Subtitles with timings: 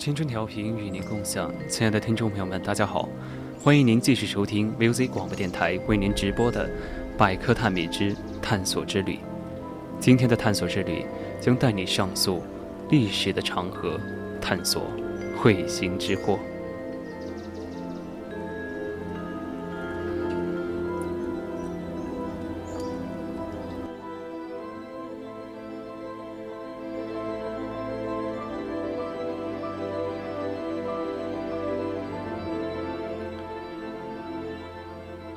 [0.00, 3.06] 青春调频与您共享，亲爱的听众朋友们，大家好，
[3.62, 6.66] 欢迎您继续收听 Music 广播电台为您直播的
[7.18, 9.16] 《百科探秘之探索之旅》。
[10.00, 11.04] 今天的探索之旅
[11.38, 12.42] 将带你上溯
[12.88, 14.00] 历史的长河，
[14.40, 14.84] 探索
[15.38, 16.38] 彗星之祸。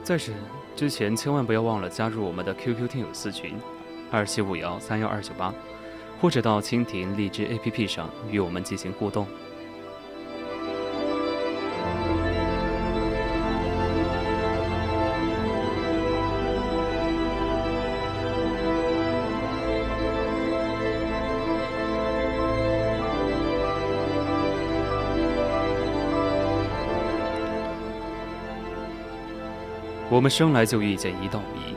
[0.03, 0.35] 在审
[0.75, 3.57] 之前，千万不要忘了加入我们的 QQ 听友四群，
[4.11, 5.53] 二七五幺三幺二九八，
[6.19, 9.25] 或者到蜻蜓荔枝 APP 上与我们进行互动。
[30.13, 31.75] 我们生来就遇见一道谜，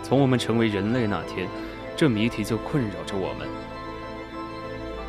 [0.00, 1.48] 从我们成为人类那天，
[1.96, 3.48] 这谜题就困扰着我们。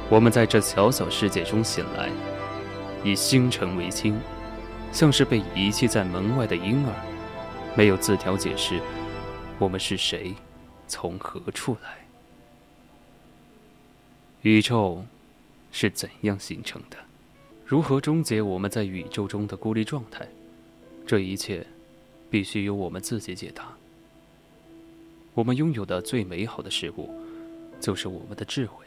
[0.10, 2.10] 我们在这小小世界中醒来，
[3.04, 4.20] 以星辰为亲，
[4.92, 6.92] 像是被遗弃在门外的婴儿，
[7.76, 8.82] 没有字条解释
[9.60, 10.34] 我们是谁，
[10.88, 12.00] 从何处来，
[14.42, 15.06] 宇宙
[15.72, 16.98] 是怎样形成的，
[17.64, 20.28] 如何终结我们在宇宙中的孤立状态，
[21.06, 21.64] 这一切。
[22.32, 23.78] 必须由我们自己解答。
[25.34, 27.10] 我们拥有的最美好的事物，
[27.80, 28.86] 就是我们的智慧，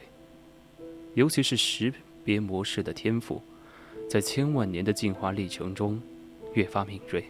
[1.13, 3.41] 尤其是识别模式的天赋，
[4.09, 6.01] 在千万年的进化历程中，
[6.55, 7.23] 越发敏锐。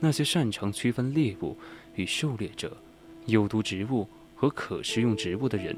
[0.00, 1.56] 那些擅长区分猎物
[1.94, 2.76] 与狩猎者、
[3.26, 5.76] 有毒植物和可食用植物的人，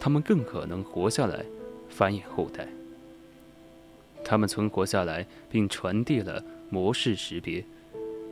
[0.00, 1.44] 他们更可能活下来，
[1.88, 2.66] 繁衍后代。
[4.24, 7.64] 他们存活下来，并传递了模式识别。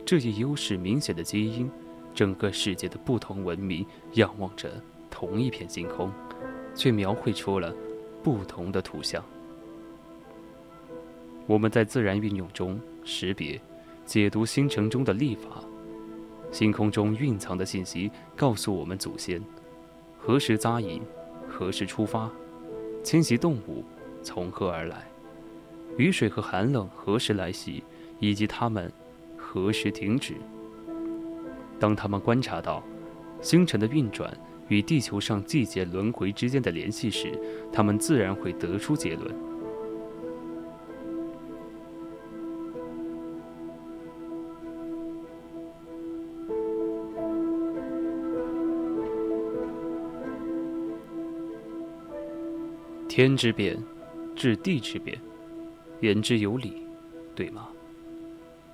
[0.05, 1.69] 这一优势明显的基因，
[2.13, 4.69] 整个世界的不同文明仰望着
[5.09, 6.11] 同一片星空，
[6.75, 7.73] 却描绘出了
[8.21, 9.23] 不同的图像。
[11.47, 13.59] 我们在自然运用中识别、
[14.05, 15.63] 解读星辰中的历法，
[16.51, 19.41] 星空中蕴藏的信息告诉我们祖先
[20.17, 21.01] 何时扎营、
[21.47, 22.29] 何时出发，
[23.03, 23.83] 迁徙动物
[24.21, 25.07] 从何而来，
[25.97, 27.83] 雨水和寒冷何时来袭，
[28.19, 28.91] 以及它们。
[29.53, 30.35] 何时停止？
[31.77, 32.81] 当他们观察到
[33.41, 34.33] 星辰的运转
[34.69, 37.37] 与地球上季节轮回之间的联系时，
[37.69, 39.35] 他们自然会得出结论。
[53.09, 53.77] 天之变，
[54.33, 55.19] 至地之变，
[55.99, 56.87] 言之有理，
[57.35, 57.67] 对吗？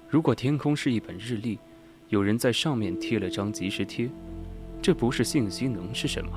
[0.10, 1.60] 如果天空是一本日历，
[2.08, 4.10] 有人在上面贴了张即时贴，
[4.82, 6.32] 这不是信息能是什么？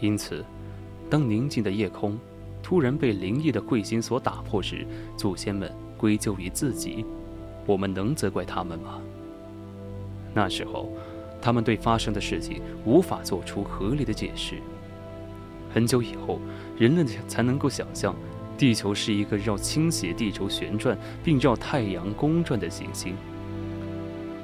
[0.00, 0.44] 因此，
[1.10, 2.16] 当宁静的夜空
[2.62, 4.86] 突然被灵异的彗星所打破时，
[5.16, 7.04] 祖先们归咎于自己，
[7.66, 9.00] 我们能责怪他们吗？
[10.32, 10.88] 那时候，
[11.40, 14.54] 他们对发生的事情无法做出合理的解释。
[15.74, 16.38] 很久以后，
[16.78, 18.14] 人类才能够想象。
[18.62, 23.16] 地球是一个绕倾斜地轴旋转，并绕太阳公转的行星。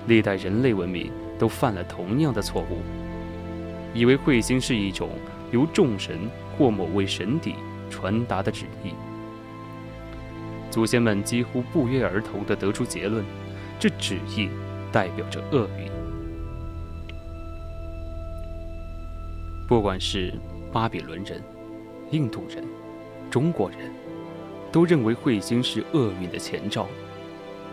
[0.09, 2.79] 历代人类文明都犯了同样的错误，
[3.94, 5.11] 以为彗星是一种
[5.53, 7.55] 由众神或某位神邸
[7.88, 8.91] 传达的旨意。
[10.69, 13.25] 祖先们几乎不约而同地得出结论：
[13.79, 14.49] 这旨意
[14.91, 15.88] 代表着厄运。
[19.69, 20.35] 不管是
[20.73, 21.41] 巴比伦人、
[22.11, 22.64] 印度人、
[23.30, 23.90] 中国人，
[24.72, 26.86] 都认为彗星是厄运的前兆。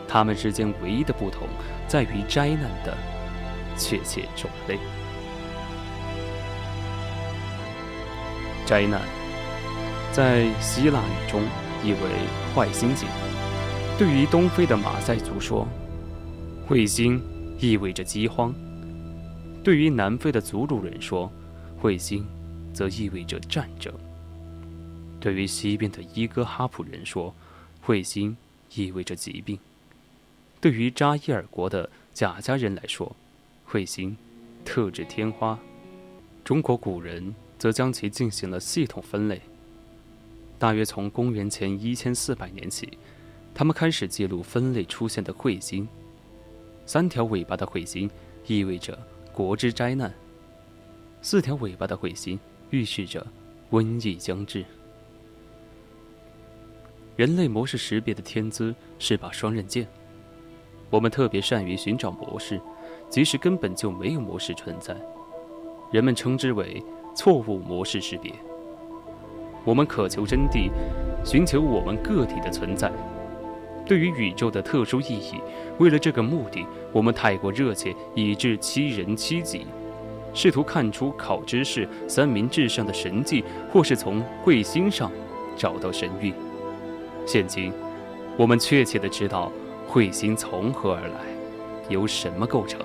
[0.08, 1.48] 他们之间唯一的不同
[1.88, 2.96] 在于灾难的
[3.76, 4.78] 确切种类。
[8.66, 9.02] 灾难
[10.12, 11.42] 在希腊语中
[11.84, 12.00] 意为
[12.56, 13.08] 坏星星。
[13.98, 15.68] 对于东非的马赛族说，
[16.68, 17.22] 彗星
[17.60, 18.52] 意味着饥荒；
[19.64, 21.32] 对于南非的祖鲁人说，
[21.82, 22.26] 彗星
[22.74, 23.92] 则意味着战争；
[25.26, 27.34] 对于西边的伊戈哈普人说，
[27.84, 28.38] 彗星
[28.76, 29.58] 意味着疾病；
[30.62, 33.16] 对于扎伊尔国的贾家人来说，
[33.68, 34.16] 彗星
[34.64, 35.58] 特指天花。
[36.44, 39.42] 中国古人则将其进行了系统分类。
[40.60, 42.96] 大约从公元前一千四百年起。
[43.52, 45.88] 他们开始记录分类出现的彗星。
[46.86, 48.08] 三条尾巴的彗星
[48.46, 48.96] 意味着
[49.34, 50.12] 国之灾难；
[51.24, 52.40] 四条尾巴的彗星
[52.70, 53.26] 预示着
[53.72, 54.64] 瘟疫将至。
[57.16, 59.88] 人类模式识别的天资是把双刃剑，
[60.90, 62.60] 我们特别善于寻找模式，
[63.10, 64.94] 即使根本就没有模式存在。
[65.92, 66.84] 人们称之为
[67.16, 68.34] 错误模式识别。
[69.64, 70.70] 我们渴求真谛，
[71.24, 72.92] 寻求我们个体的存在。
[73.86, 75.40] 对于宇宙的特殊意义，
[75.78, 79.66] 为了这个目的，我们太过热切，以致欺人欺己，
[80.34, 83.42] 试图看出考知识、三明治上的神迹，
[83.72, 85.10] 或是从彗星上
[85.56, 86.34] 找到神谕。
[87.26, 87.74] 现今，
[88.38, 89.52] 我们确切的知道
[89.90, 91.20] 彗星从何而来，
[91.90, 92.80] 由什么构成。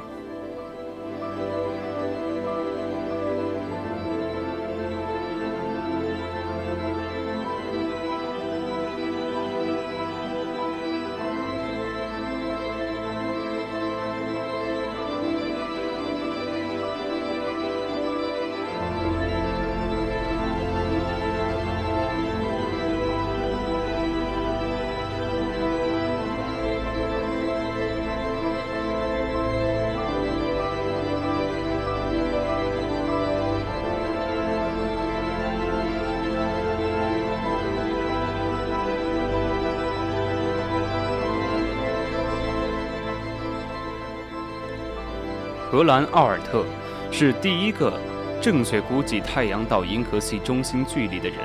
[45.71, 46.67] 荷兰奥尔特
[47.13, 47.97] 是第一个
[48.43, 51.39] 正确估计太阳到银河系中心距离的人，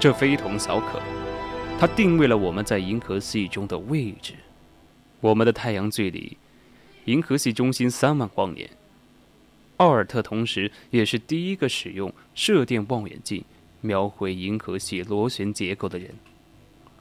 [0.00, 0.98] 这非同小可。
[1.78, 4.32] 他定位了我们在银河系中的位置。
[5.20, 6.34] 我们的太阳距离
[7.04, 8.70] 银河系中心三万光年。
[9.76, 13.44] 奥尔特同时也是第一个使用射电望远镜
[13.82, 16.10] 描绘银河系螺旋结构的人，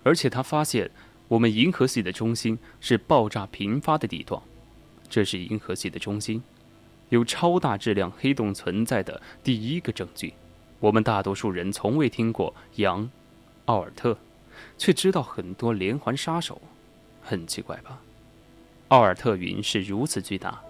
[0.03, 0.91] 而且他发现
[1.29, 4.41] 我们银河系的中心是爆炸频发的地段。
[5.09, 6.41] 这是银河系的中心，
[7.09, 10.33] 有超大质量黑洞存在的第一个证据。
[10.79, 13.03] 我们大多数人从未听过杨·
[13.65, 14.17] 奥尔特，
[14.77, 16.61] 却知道很多连环杀手，
[17.21, 18.01] 很奇怪吧？
[18.89, 20.61] 奥尔特云是如此巨大，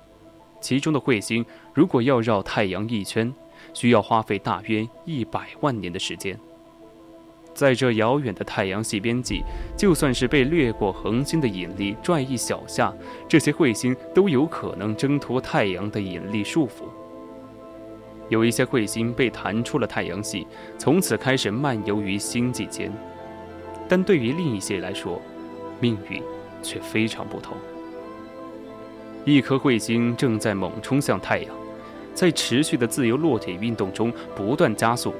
[0.62, 3.34] 其中的彗星如果要绕太阳一圈，
[3.74, 6.40] 需要花费大约一百万年的时间。
[7.56, 9.42] 在这遥远的太阳系边际，
[9.78, 12.94] 就算是被掠过恒星的引力拽一小下，
[13.28, 16.84] 这些彗星都有可能挣脱太阳的引力束缚。
[18.28, 20.46] 有一些彗星被弹出了太阳系，
[20.77, 22.91] 从此开始漫游于星际间。
[23.88, 25.22] 但对于另一些来说，
[25.79, 26.22] 命运
[26.62, 27.56] 却非常不同。
[29.24, 31.56] 一颗彗星正在猛冲向太阳，
[32.13, 35.13] 在持续的自由落体运动中不断加速。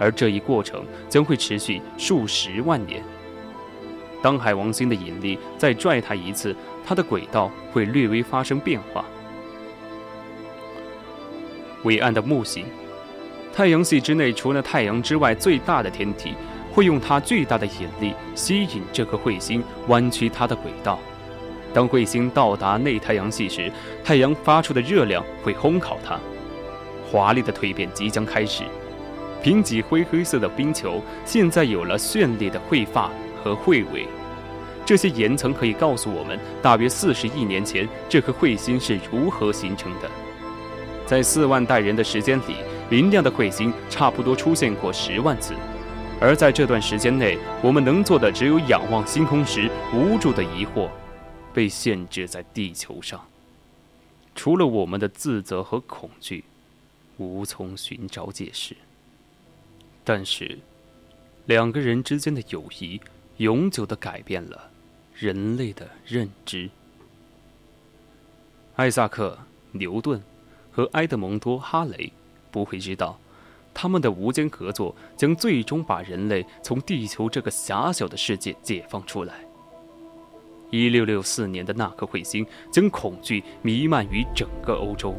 [0.00, 3.00] 而这一过程将会持续数十万年。
[4.22, 9.04] 当海王星的引力再拽它一次，它的轨道会略微发生变化。
[11.84, 12.66] 伟岸的木星，
[13.52, 16.34] 太阳系之内除了太阳之外最大的天体，
[16.72, 20.98] 会用它巨大的引力吸引这颗彗星弯曲它的轨道。
[21.72, 23.72] 当彗星到达内太阳系时，
[24.04, 26.18] 太阳发出的热量会烘烤它，
[27.10, 28.64] 华丽的蜕变即将开始。
[29.42, 33.10] 贫瘠灰黑色的冰球现在有了绚丽的彗发
[33.42, 34.06] 和彗尾，
[34.84, 40.10] 这些岩层可以告诉我们，大约四十亿年前这颗彗星是如何形成的。
[41.06, 42.56] 在四万代人的时间里，
[42.88, 45.54] 明亮的彗星差不多出现过十万次，
[46.20, 50.88] 而在这段时间内，我们能做的只有仰望星空时无助的疑惑，
[51.54, 53.20] 被限制在地球上。
[54.34, 56.44] 除了我们的自责和恐惧，
[57.16, 58.76] 无从寻找解释。
[60.12, 60.58] 但是，
[61.46, 63.00] 两个人之间的友谊
[63.36, 64.68] 永久的改变了
[65.14, 66.68] 人类的认知。
[68.74, 69.38] 艾萨克·
[69.78, 70.20] 牛顿
[70.72, 72.12] 和埃德蒙多·哈雷
[72.50, 73.20] 不会知道，
[73.72, 79.44] 他们的无间合作将最终把人类从地球这个狭小的世界解放出来。
[80.70, 85.14] 一六六四年的那颗彗星将恐惧弥漫于整个欧洲，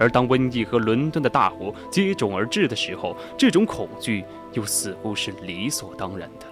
[0.00, 6.46] 而当瘟疫和伦敦的大火接踵而至的时候，这种恐惧又似乎是理所当然的。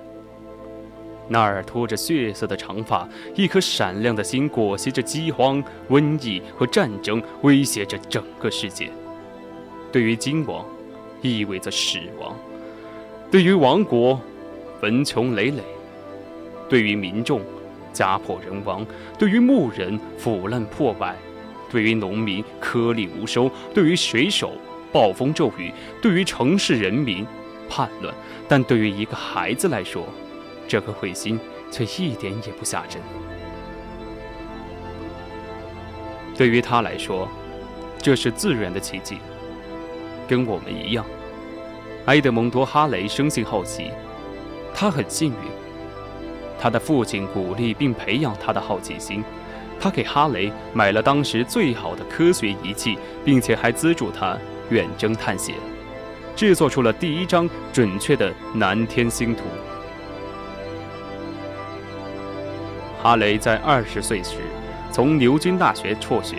[1.31, 8.91] 那儿拖着血色的长发，一颗闪亮的心裹挟着饥荒、瘟疫和战争，威胁着整个世界。
[9.91, 10.65] 对于金王，
[11.23, 12.35] 意味着死亡；
[13.31, 14.21] 对于王国，
[14.81, 15.63] 坟穷累累；
[16.69, 17.41] 对于民众，
[17.93, 18.85] 家破人亡；
[19.19, 21.15] 对于牧人，腐烂破败；
[21.71, 24.53] 对于农民，颗粒无收；对于水手，
[24.93, 25.73] 暴风骤雨；
[26.03, 27.27] 对于城市人民，
[27.69, 28.15] 叛乱。
[28.49, 30.07] 但对于一个孩子来说，
[30.67, 31.39] 这颗彗星
[31.71, 32.93] 却一点也不吓人。
[36.37, 37.29] 对于他来说，
[37.99, 39.19] 这是自然的奇迹。
[40.29, 41.05] 跟我们一样，
[42.07, 43.91] 埃德蒙多·哈雷生性好奇，
[44.75, 45.51] 他很幸运。
[46.61, 49.23] 他的父亲鼓励并培养他的好奇心，
[49.81, 54.37] 他给哈雷买了当时最好的科学仪器，并且还资助他
[54.71, 55.55] 远征探险，
[56.35, 59.45] 制作出了第一张准确的南天星图。
[63.01, 64.39] 哈雷在二十岁时
[64.91, 66.39] 从牛津大学辍学，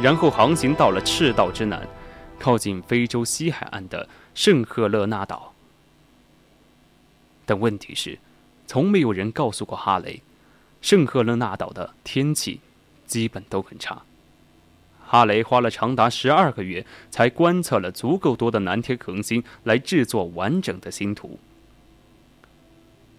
[0.00, 1.86] 然后航行到了赤道之南，
[2.38, 5.52] 靠近非洲西海岸的圣赫勒纳岛。
[7.44, 8.18] 但问题是，
[8.66, 10.22] 从没有人告诉过哈雷，
[10.82, 12.60] 圣赫勒纳岛的天气
[13.06, 14.02] 基本都很差。
[15.06, 21.38] 哈雷花了长达十二个月，才观测了足够多的南天恒星来制作完整的星图。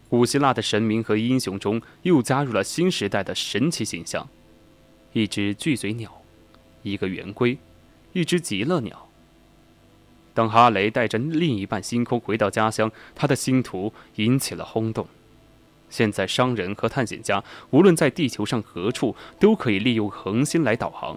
[0.09, 4.27] 古希腊的神明和英雄中，又加入了新时代的神奇形象：
[5.13, 6.21] 一只巨嘴鸟，
[6.81, 7.57] 一个圆规，
[8.11, 9.07] 一只极乐鸟。
[10.33, 15.07] 当哈雷带着另一半星空回到家乡，他的星图引起了轰动。
[15.93, 21.15] 现在，商人和探险家无论在地球上何处，都可以利用恒星来导航。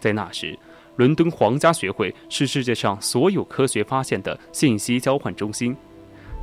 [0.00, 0.58] 在那时，
[0.96, 5.76] 伦敦皇家学会是世界上所有科学发现的信息交换中心。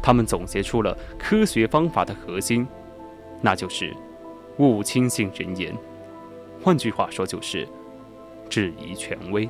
[0.01, 2.65] 他们总结出了科学方法的核心，
[3.41, 3.93] 那就是
[4.57, 5.75] 勿轻信人言，
[6.63, 7.67] 换句话说就是
[8.49, 9.49] 质疑权威。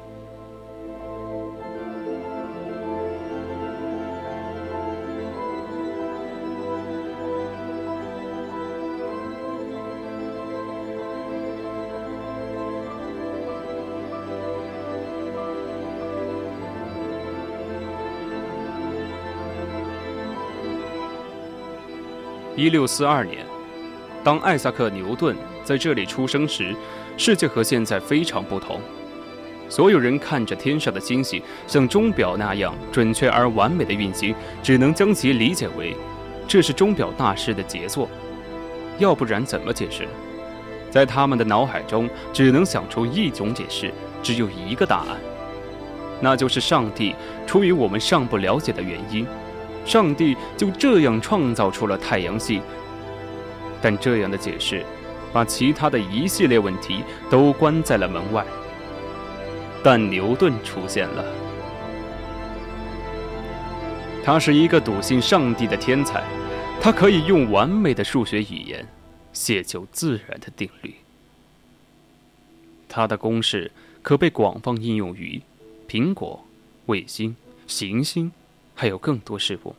[22.61, 23.43] 一六四二年，
[24.23, 26.75] 当艾萨克·牛顿在这里出生时，
[27.17, 28.79] 世界和现在非常不同。
[29.67, 35.95] 所有人看着天上的星星像钟表那样准确而完美的运行，只能将其理解为
[36.47, 38.07] 这是钟表大师的杰作。
[38.99, 40.07] 要不然怎么解释？
[40.91, 43.91] 在他们的脑海中，只能想出一种解释，
[44.21, 45.17] 只有一个答案，
[46.19, 47.15] 那就是上帝
[47.47, 49.25] 出于我们尚不了解的原因。
[49.85, 52.61] 上帝就这样创造出了太阳系，
[53.81, 54.85] 但这样的解释，
[55.33, 58.45] 把其他的一系列问题都关在了门外。
[59.83, 61.25] 但牛顿出现了，
[64.23, 66.23] 他是一个笃信上帝的天才，
[66.79, 68.87] 他可以用完美的数学语言
[69.33, 70.93] 写就自然的定律。
[72.87, 73.71] 他的公式
[74.03, 75.41] 可被广泛应用于
[75.89, 76.45] 苹果、
[76.85, 77.35] 卫星、
[77.65, 78.31] 行星。
[78.75, 79.75] 还有更多事物。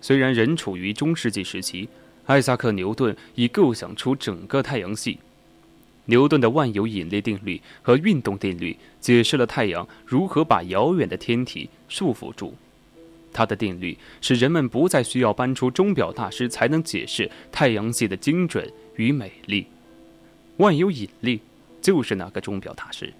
[0.00, 1.88] 虽然仍处于中世纪时期，
[2.26, 5.18] 艾萨克·牛顿已构想出整个太阳系。
[6.06, 12.56] 牛顿的万有引力定律和运动定律解释了太阳如何把遥远的天体束缚住。
[13.32, 19.64] 他的定律使人们不再需要搬出钟表大师才能解释太阳系的精准与美丽。
[20.56, 21.40] 万有引力
[21.80, 23.12] 就是那个钟表大师。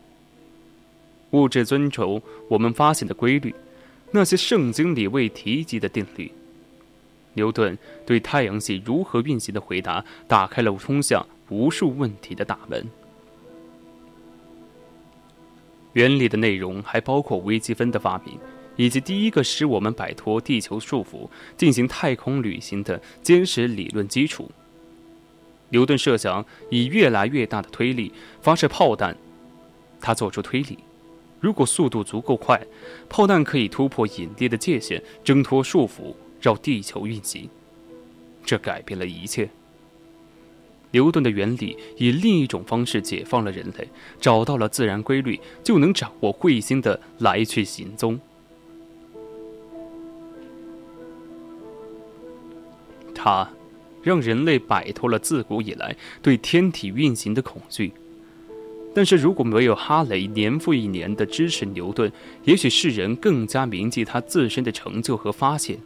[1.31, 3.55] 物质遵从我们发现的规律。
[4.15, 6.31] 那些圣经里未提及的定律，
[7.33, 12.87] 牛顿对太阳系如何运行的回答，打开了通向无数问题的大门。
[15.95, 18.39] 原理的内容还包括微积分的发明，
[18.77, 24.51] 以及第一个使我们摆脱地球束缚、进行太空旅行的坚实理论基础。
[25.71, 29.17] 牛顿设想以越来越大的推力发射炮弹，
[30.03, 30.79] 他做出推理。
[31.43, 32.65] 如果速度足够快
[33.09, 37.51] 炮弹可以突破引力的界限挣脱束缚绕地球运行。
[38.45, 39.51] 这改变了一切。
[40.93, 43.89] 牛顿的原理以另一种方式解放了人类
[44.21, 48.21] 找到了自然规律就能掌握彗星的来去行踪。
[53.13, 53.51] 它
[54.01, 57.93] 让人类摆脱了自古以来对天体运行的恐惧。
[58.95, 62.13] 但是如果没有哈雷年复一年的支持牛顿，
[62.45, 65.79] 也许世人更加铭记他自身的成就和发现。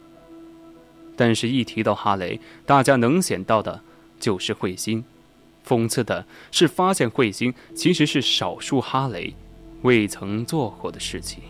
[1.15, 3.81] 但是，一提到哈雷，大家能想到的
[4.19, 5.03] 就是彗星。
[5.65, 9.33] 讽刺的是，发现彗星其实是少数哈雷
[9.81, 11.41] 未曾做过的事情。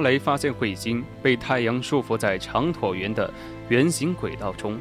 [0.00, 3.32] 雷发现彗星被太阳束缚在长椭圆的
[3.68, 4.78] 圆形轨道中，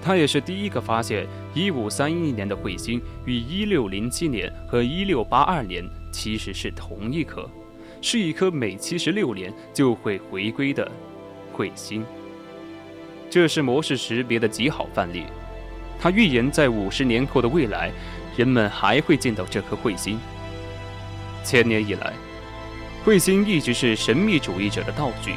[0.00, 7.48] 他也是第一个发现1531年的彗星与1607年和1682年其实是同一颗，
[8.00, 10.90] 是一颗每76年就会回归的
[11.56, 12.04] 彗星。
[13.30, 15.24] 这是模式识别的极好范例。
[16.00, 17.92] 他预言在50年后的未来，
[18.36, 20.18] 人们还会见到这颗彗星。
[21.44, 22.12] 千年以来。
[23.04, 25.34] 彗星一直是神秘主义者的道具。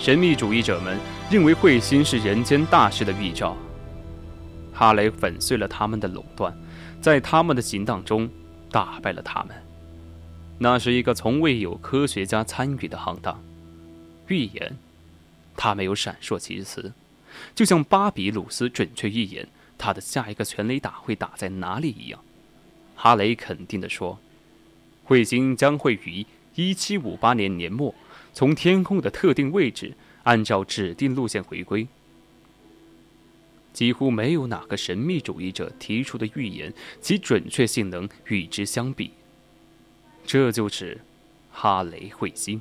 [0.00, 0.98] 神秘主义者们
[1.30, 3.56] 认为彗星是人间大事的预兆。
[4.72, 6.52] 哈雷粉碎了他们的垄断，
[7.00, 8.28] 在他们的行当中
[8.68, 9.54] 打败了他们。
[10.58, 13.40] 那是一个从未有科学家参与的行当。
[14.26, 14.76] 预言，
[15.56, 16.92] 他没有闪烁其词，
[17.54, 19.46] 就像巴比鲁斯准确预言
[19.78, 22.18] 他的下一个全雷打会打在哪里一样。
[22.96, 24.18] 哈雷肯定地说
[25.06, 27.94] ：“彗星将会于。”一七五八年年末，
[28.32, 31.86] 从天空的特定位置，按照指定路线回归。
[33.72, 39.12] 几乎没有哪个神秘主义者提出的预言，其准确性能与之相比。
[40.26, 41.00] 这就是
[41.50, 42.60] 哈雷彗星。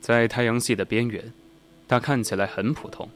[0.00, 1.32] 在太阳系的边缘，
[1.86, 3.08] 它看起来很普通，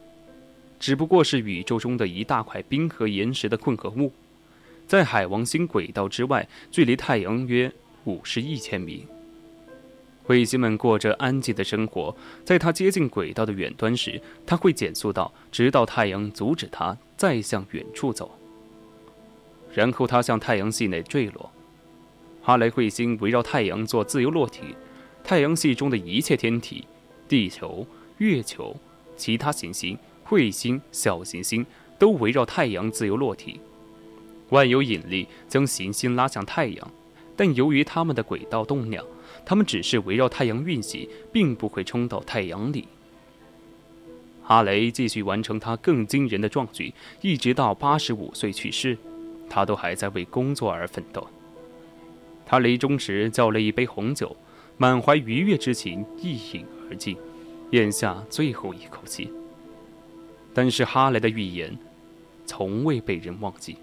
[0.78, 4.12] 只不过是宇宙中的一大块冰河岩石的混合物。
[4.86, 7.72] 在海王星轨道之外，距离太阳约
[8.04, 9.06] 五十亿千米。
[10.26, 12.14] 彗星们过着安静的生活。
[12.44, 18.30] 在它接近轨道的远端时，它会减速到直到太阳阻止它再向远处走，
[19.74, 21.50] 然后它向太阳系内坠落。
[22.40, 24.76] 哈雷彗星围绕太阳做自由落体，
[25.24, 26.86] 太阳系中的一切天体——
[27.28, 27.86] 地球、
[28.18, 28.76] 月球、
[29.16, 31.66] 其他行星、彗星、小行星——
[31.98, 33.60] 都围绕太阳自由落体。
[34.52, 36.90] 万有引力将行星拉向太阳，
[37.34, 39.02] 但由于它们的轨道动量，
[39.46, 42.86] 它们只是围绕太阳运行，并不会冲到太阳里。
[44.42, 48.98] 哈雷继续完成他更惊人的壮举，一直到八十五岁去世，
[49.48, 51.26] 他都还在为工作而奋斗。
[52.44, 54.36] 他临终时叫了一杯红酒，
[54.76, 57.16] 满怀愉悦之情一饮而尽，
[57.70, 59.32] 咽下最后一口气。
[60.52, 61.78] 但是哈雷的预言，
[62.44, 63.78] 从未被人忘记。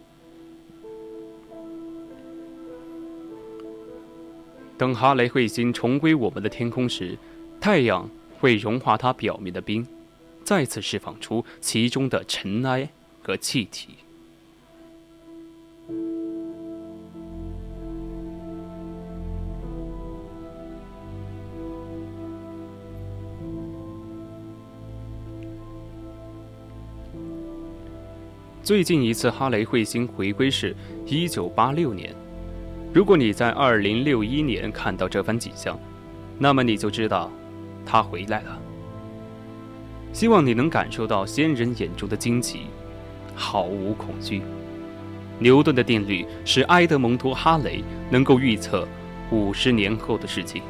[4.79, 7.17] 等哈雷彗星重归我们的天空时，
[7.59, 9.85] 太阳会融化它表面的冰，
[10.45, 12.87] 再次释放出其中的尘埃
[13.21, 13.95] 和气体。
[28.63, 30.73] 最近一次哈雷彗星回归是
[31.05, 32.15] 一九八六年。
[32.91, 35.79] 如果你在二零六一年看到这番景象，
[36.39, 37.31] 那么你就知道，
[37.85, 38.59] 他回来了。
[40.11, 42.61] 希望你能感受到先人眼中的惊奇，
[43.35, 44.41] 毫无恐惧。
[45.37, 48.87] 牛顿的定律使埃德蒙托·哈雷能够预测
[49.31, 50.63] 五十年后的事情。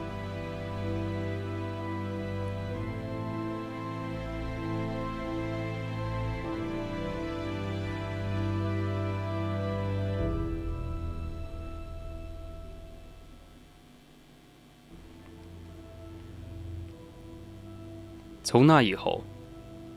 [18.50, 19.24] 从那以后，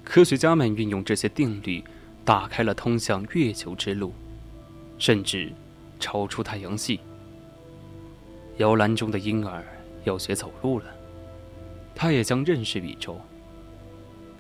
[0.05, 1.83] 科学家们运用这些定律，
[2.23, 4.13] 打开了通向月球之路，
[4.99, 5.51] 甚至
[5.99, 7.01] 超出太阳系。
[8.59, 9.65] 摇篮中的婴儿
[10.05, 10.85] 要学走路了，
[11.95, 13.19] 他也将认识宇宙。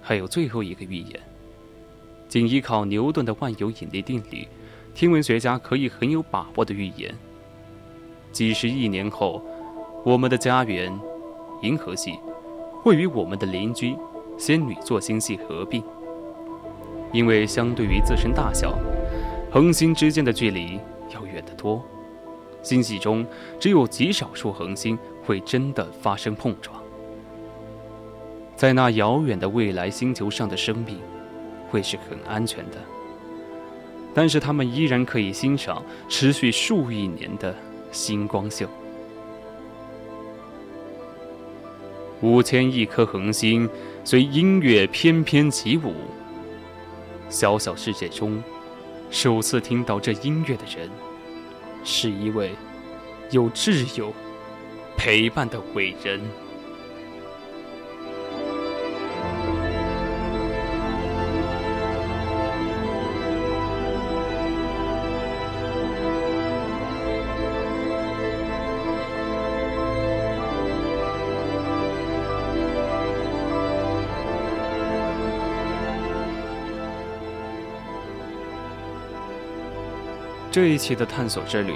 [0.02, 1.18] 还有最后一个预言，
[2.28, 4.46] 仅依靠牛顿的万有引力定律，
[4.94, 7.14] 天文学家可以很有把握的预言：
[8.30, 9.42] 几十亿年后，
[10.04, 10.92] 我们的家园，
[11.62, 12.18] 银河系，
[12.82, 13.96] 会与我们的邻居
[14.36, 15.82] 仙女座星系合并。
[17.12, 18.76] 因为相对于自身大小，
[19.50, 20.80] 恒星之间的距离
[21.14, 21.82] 要远得多。
[22.62, 23.26] 星系中
[23.60, 26.80] 只有极少数恒星会真的发生碰撞。
[28.56, 30.98] 在那遥远的未来星球上的生命，
[31.68, 32.78] 会是很安全的。
[34.14, 37.54] 但是他们依然可以欣赏持续数亿年的
[37.90, 38.66] 星光秀。
[42.22, 43.68] 五千亿颗恒星
[44.04, 45.92] 随音乐翩翩起舞。
[47.28, 48.42] 小小世界中，
[49.10, 50.88] 首次听到这音乐的人，
[51.82, 52.52] 是一位
[53.30, 54.12] 有挚友
[54.96, 56.20] 陪伴的伟人。
[80.52, 81.72] 这一期的探索之旅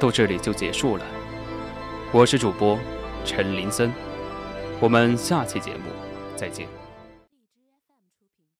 [0.00, 1.04] 到这里就结束了。
[2.10, 2.78] 我是主播
[3.26, 3.92] 陈林森，
[4.80, 5.90] 我们下期节目
[6.34, 6.75] 再见。